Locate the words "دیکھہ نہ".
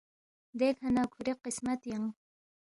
0.59-1.03